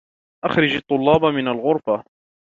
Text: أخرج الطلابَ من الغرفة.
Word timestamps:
أخرج 0.45 0.75
الطلابَ 0.75 1.25
من 1.25 1.47
الغرفة. 1.47 2.03